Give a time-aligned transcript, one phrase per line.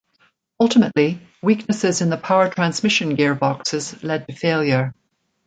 [0.59, 4.95] Ultimately, weaknesses in the power transmission gear boxes led to failure.